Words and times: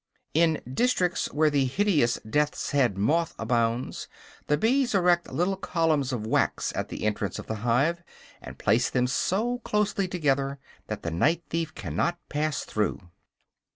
In 0.33 0.59
districts 0.67 1.31
where 1.31 1.51
the 1.51 1.65
hideous 1.65 2.17
death's 2.27 2.71
head 2.71 2.97
moth 2.97 3.35
abounds, 3.37 4.07
the 4.47 4.57
bees 4.57 4.95
erect 4.95 5.31
little 5.31 5.55
columns 5.55 6.11
of 6.11 6.25
wax 6.25 6.73
at 6.75 6.89
the 6.89 7.03
entrance 7.05 7.37
of 7.37 7.45
the 7.45 7.57
hive, 7.57 8.01
and 8.41 8.57
place 8.57 8.89
them 8.89 9.05
so 9.05 9.59
closely 9.59 10.07
together 10.07 10.57
that 10.87 11.03
the 11.03 11.11
night 11.11 11.43
thief 11.51 11.75
cannot 11.75 12.17
pass 12.29 12.63
through. 12.65 12.99